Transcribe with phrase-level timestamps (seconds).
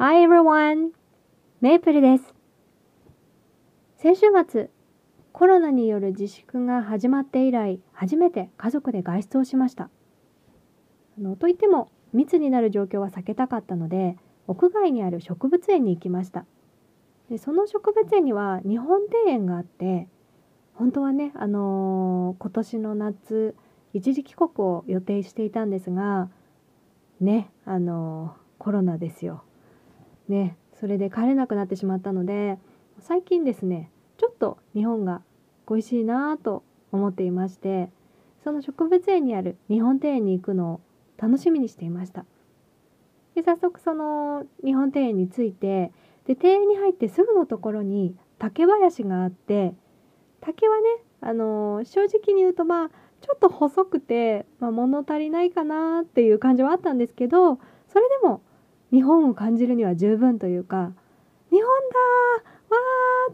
[0.00, 0.92] Hi everyone!
[1.60, 2.32] メープルです。
[3.96, 4.70] 先週末、
[5.32, 9.90] コロナによる自粛が始まって以来、初めて家族で外出をしました。
[11.18, 14.16] あのといっても、密になる状況は避けたかったので、
[14.46, 16.46] 屋外にある植物園に行きました。
[17.28, 20.06] でその植物園には日本庭園があって、
[20.74, 23.56] 本当はね、あのー、今年の夏、
[23.92, 26.30] 一時帰国を予定していたんですが、
[27.20, 29.42] ね、あのー、コロナですよ。
[30.28, 32.58] ねそれで帰れなくなってしまったので
[33.00, 35.22] 最近ですねちょっと日本が
[35.66, 37.90] 恋しいなと思っていまして
[38.44, 40.80] その植物園にある日本庭園に行くのを
[41.16, 42.24] 楽しみにしていました。
[43.34, 45.92] で早速その日本庭園に着いて
[46.26, 49.74] で庭園に入ってすぐのところに竹林があって
[50.40, 50.82] 竹はね
[51.20, 52.90] あの正直に言うとまあ
[53.20, 58.42] ちょっと細くて、まあ、物足りないかなっていう感じはあったんですけどそれでも
[58.90, 60.92] 日本を感じるには十分というか
[61.50, 61.62] 日本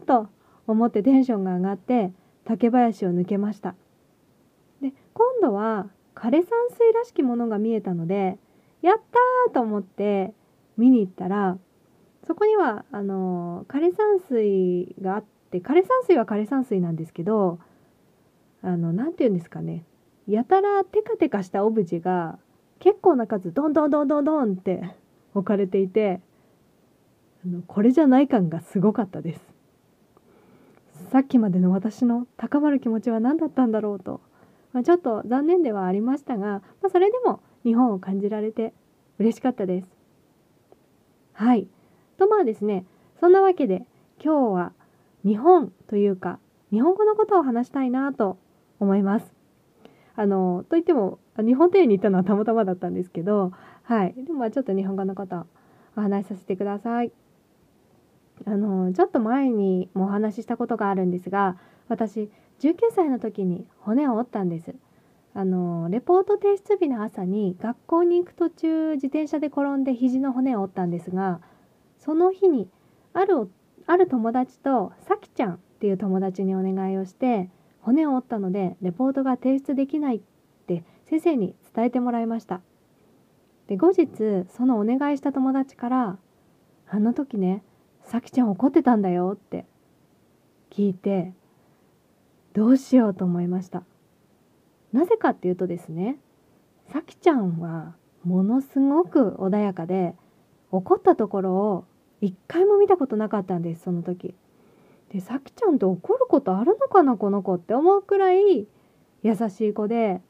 [0.05, 0.29] だわーと
[0.67, 2.11] 思ってテンションが上がって
[2.45, 3.75] 竹林を抜けました。
[4.81, 8.37] で今度は枯山水らしきものが見えたので
[8.81, 8.95] やっ
[9.45, 10.33] たと思って
[10.77, 11.57] 見に行ったら
[12.25, 17.59] そこにはあの枯山水があって枯山水は枯山水なんですけど
[18.61, 19.83] あの何て言うんですかね。
[20.27, 22.39] やたらテカテカしたオブジェが
[22.79, 24.95] 結構な数ドンドンドンドンドンって
[25.35, 26.19] 置かれていて
[27.45, 29.39] あのこれじゃない感がすごかったです。
[31.11, 34.21] さっきまでの私の高まる気持ちは何だったんだろうと、
[34.73, 38.73] まあ、ちょっと残念ではありましたが、まあ、それでも日本を感じられて
[39.19, 39.89] 嬉しかったです。
[41.33, 41.67] はい。
[42.17, 42.85] とまあですね
[43.19, 43.85] そんなわけで
[44.23, 44.73] 今日は
[45.25, 46.39] 日本というか
[46.71, 48.37] 日本語のことを話したいなと
[48.79, 49.33] 思います。
[50.15, 53.51] あのといっても日本庭園に行ったのはたまたまだったんですけど
[53.85, 54.15] はい。
[54.17, 55.45] でもちょっと日本語のこと
[55.95, 57.11] お話しさせてください。
[58.45, 64.75] あのちょっと前にもお話ししたことがあるんですが私19歳の時に骨を折ったんです。
[65.33, 71.41] あのレポート提出日の朝に学校に行く途中自転車で転んで肘の骨を折ったんですが
[71.99, 72.69] その日に
[73.13, 73.49] ある
[73.85, 77.49] ある友達とさきちゃんっていう友達にお願いをして
[77.81, 80.21] 骨を折ったのでレポートが提出できないっ
[80.67, 82.61] て先生に伝えてもらいました。
[83.67, 86.17] で後日そのお願いした友達から
[86.87, 87.63] 「あの時ね
[88.03, 89.65] さきちゃん怒ってたんだよ」って
[90.69, 91.33] 聞いて
[92.53, 93.83] どうしようと思いました。
[94.93, 96.17] なぜかっていうとですね
[96.87, 100.15] さきちゃんはものすごく穏やかで
[100.71, 101.85] 怒ったところを
[102.21, 104.35] 一回も見たことなかったんですその時。
[105.09, 108.67] でさきちゃんと怒ることあるのかなこの子って思うくらい
[109.23, 110.21] 優しい子で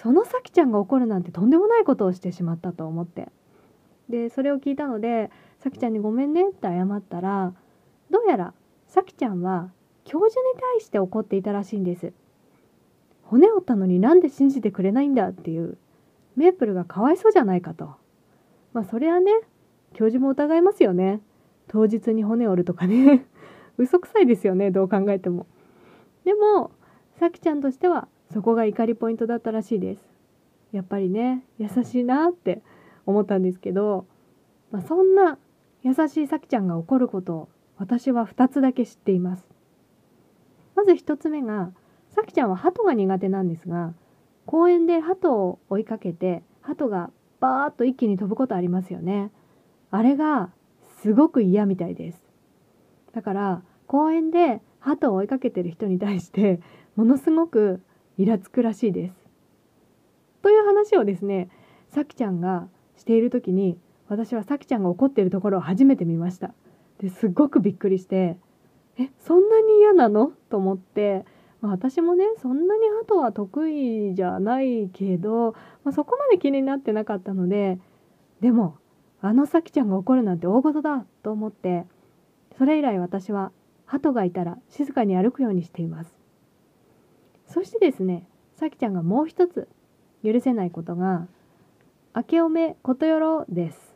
[0.00, 3.28] そのさきちゃんが怒るなんてとんでもないことをしてしまったと思って。
[4.08, 5.28] でそれを聞いたので
[5.58, 7.52] さきちゃんに「ごめんね」って謝ったら
[8.08, 8.54] どうやら
[8.86, 9.70] さきちゃんは
[10.04, 12.12] 教授に対して怒っていたらしいんです。
[13.24, 15.76] 骨折ったのになんで信じてくれないんだっていう
[16.36, 17.96] メープルがかわいそうじゃないかと。
[18.72, 19.32] まあそれはね
[19.94, 21.20] 教授も疑いますよね。
[21.66, 23.26] 当日に骨折るとかね。
[23.76, 25.46] 嘘くさいですよねどう考えても。
[26.24, 26.70] でも
[27.18, 30.02] さきちゃんとしてはそこが怒りポイントだったらしいです。
[30.72, 32.62] やっぱりね優しいなって
[33.06, 34.06] 思ったんですけど、
[34.70, 35.38] まあ、そんな
[35.82, 39.46] 優しいさきちゃんが怒ることを私は2つだけ知っています。
[40.74, 41.72] まず1つ目が
[42.10, 43.94] さきちゃんは鳩が苦手なんですが
[44.46, 47.10] 公園で鳩を追いかけて鳩が
[47.40, 49.30] バーッと一気に飛ぶことありますよね。
[49.90, 50.50] あれが
[51.00, 52.22] すごく嫌みたいです。
[53.14, 56.60] だから公園で鳩を追いかけてる人に対して
[56.94, 57.80] ものすごく
[58.18, 59.14] イラつくらしいです。
[60.42, 61.48] という話をですね
[61.88, 66.52] さきちゃんがしている時に私はさきちゃんが怒っているところを初めて見ました。
[67.00, 68.36] ですごくびっくりして
[68.98, 70.32] えそんなに嫌なの？
[70.50, 71.24] と思って、
[71.60, 75.52] まあ、私もねそんなに鳩は得意じゃないけど、
[75.84, 77.78] まあ、そこまで気になってなかったので
[78.40, 78.76] でも
[79.20, 81.86] あのさきちゃんが怒るなんて大事だと思って
[82.56, 83.52] それ以来私は
[83.86, 86.17] 鳩がいたら静かに歩くようにしています
[87.48, 89.68] そしてですねさきちゃんがもう一つ
[90.24, 91.26] 許せないことが
[92.14, 93.94] 明けおめことよろです。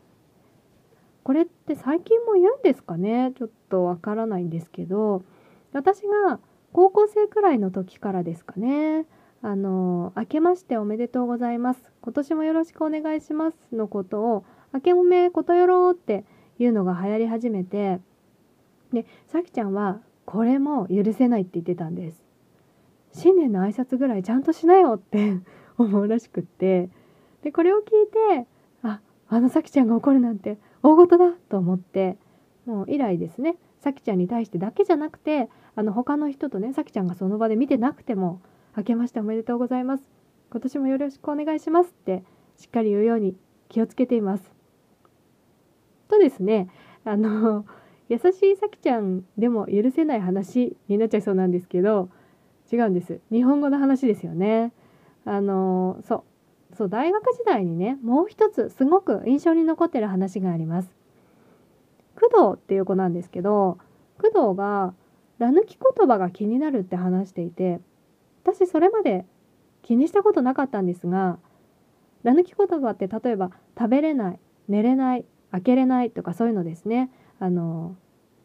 [1.24, 3.32] これって最近も言うんですかね？
[3.38, 5.22] ちょっとわからないんですけど
[5.72, 6.40] 私が
[6.72, 9.06] 高校生くらいの時からですかね。
[9.44, 11.92] あの明けましておめでとうございます。
[12.00, 13.56] 今年もよろしくお願いします。
[13.72, 16.24] のことを明けおめことよろって
[16.58, 18.00] いうのが流行り始めて
[18.92, 22.21] でさきちゃんはこれも許せないって言ってたんです。
[23.12, 25.38] 新年の挨拶ぐらいちゃんとしなよって
[25.78, 26.88] 思うらしくって
[27.42, 27.84] でこれを聞い
[28.40, 28.46] て
[28.82, 32.16] ああのさきちゃんが怒るなんて大事だと思って
[32.66, 38.40] もう以来ですねさきちゃんに対してだけじゃなくてあの他の人とねさきちゃんがその場で見てなくても
[38.76, 40.04] 「明けましておめでとうございます
[40.50, 42.22] 今年もよろしくお願いします」って
[42.56, 43.36] しっかり言うように
[43.68, 44.52] 気をつけています。
[46.08, 46.68] とですね
[47.04, 47.64] あの
[48.08, 52.10] 優しいさきちゃんでも許せない話になっちゃいそうなんですけど
[52.72, 54.72] 違うんです日本語の話ですよね。
[55.24, 56.24] あのそ
[56.72, 60.88] うそう大学時代にねもう一つすごく印象に残ってる話があります。
[62.18, 63.78] 工藤っていう子なんですけど
[64.18, 64.94] 工藤が
[65.38, 67.80] ら抜き言葉が気になるって話していて
[68.44, 69.24] 私それまで
[69.82, 71.38] 気にしたことなかったんですが
[72.22, 74.38] ら抜き言葉って例えば食べれない
[74.68, 77.10] 寝れない開けれないとかそういうのですね
[77.40, 77.96] あの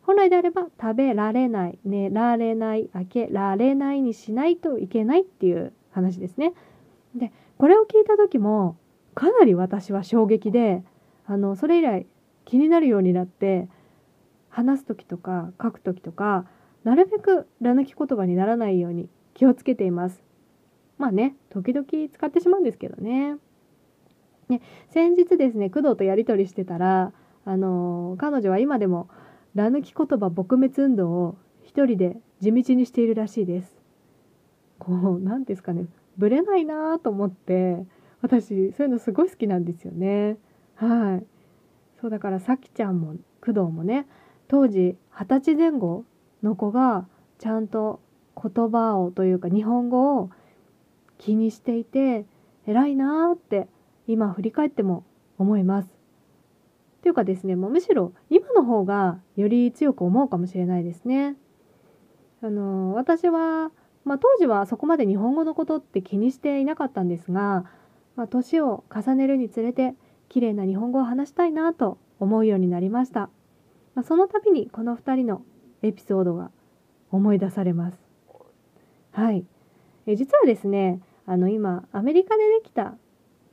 [0.08, 6.54] 本来であれば食べられない寝られない開けられないにしないといけないっていう話ですね。
[7.14, 8.78] でこれを聞いた時も
[9.14, 10.82] かなり私は衝撃で
[11.26, 12.08] あのそれ以来
[12.46, 13.68] 気になるようになって
[14.48, 16.46] 話す時とか書く時とか
[16.86, 20.24] なるべくら抜き言葉にならないように気をつけています。
[20.98, 23.36] まあね時々使ってしまうんですけどね。
[24.48, 27.12] ね先日ですね工藤とやり取りしてたら
[27.44, 29.10] あの彼女は今でも
[29.58, 33.76] ら抜き言葉撲滅運動を一人で地道にしているらしいです。
[34.80, 35.86] こう何ですかね
[36.18, 37.86] ぶれないなと思って
[38.22, 40.38] 私そういうのすごい好きなんですよね。
[40.76, 41.26] はい
[42.00, 44.08] そうだからさきちゃんも工藤もね
[44.48, 46.06] 当時二十歳前後
[46.44, 47.08] の子が
[47.40, 48.00] ちゃんと
[48.36, 50.30] 言葉をというか日本語を
[51.18, 52.26] 気にしていて
[52.68, 53.68] 偉いなーって
[54.08, 55.04] 今振り返っても
[55.38, 55.97] 思います。
[57.08, 61.38] というかですねもうむしろ今の方がより強く思うかもしれないですね。
[62.44, 63.72] あの私は、
[64.04, 67.64] まあ、当時はそこまで日本語のことって気にしていなかったんですが、
[68.18, 69.96] まあ、年を重ねるにつれて
[70.28, 73.30] 綺麗な日本語を話したいなと思うようになりました。
[73.96, 75.44] まあ、その度にこの2人の
[75.84, 76.52] エピソードが
[77.10, 77.98] 思い出されます。
[79.14, 79.46] はい。
[80.08, 82.98] え実はですね、あの今アメリカでできた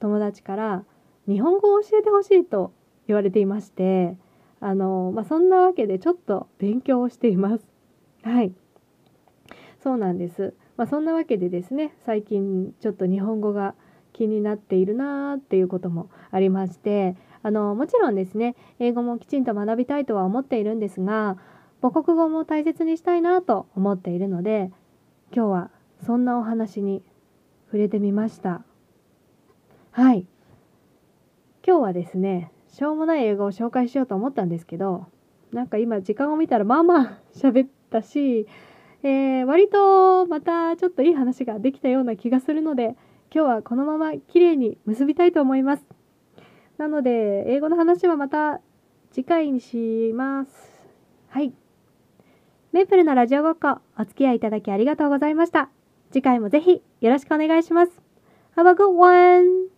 [0.01, 0.85] 友達から
[1.29, 2.73] 日本語を教えてほしいと
[3.07, 4.17] 言われていまして、
[4.61, 7.69] あのまあ、そんなわけでちょっと勉強をしています。
[8.23, 8.55] はい。
[9.81, 10.55] そうなんです。
[10.77, 13.75] まあ、そんなわけでですね、最近ちょっと日本語が
[14.15, 21.37] 気になっているなーっていうこともありましてあのもちろんですね英語もきちんと学びたいとは思っているんですが
[21.83, 24.71] 母国語も大切にしたいなと思っているので
[25.35, 25.71] 今日は
[26.07, 27.03] そんなお話に
[27.67, 28.63] 触れてみました
[29.91, 30.27] はい
[31.67, 35.07] 今日はですねしょうもない英語を紹介しようと思ったんですけど
[35.53, 38.47] なんか今時間を見たらまあまあ 喋ったし、
[39.03, 42.97] えー、割とまたちょっといい話ができたような気がするので
[43.35, 45.85] 今日はこのまま綺麗に結びたいと思います。
[46.79, 48.61] なので、英語の話はまた
[49.11, 50.53] 次回にします。
[51.29, 51.53] はい。
[52.73, 55.71] メープルのラジオごっこ、お付き合いいただきありがとうございました。
[56.13, 57.93] 次回もぜひよろしくお願いします。
[58.57, 59.74] Have a good one!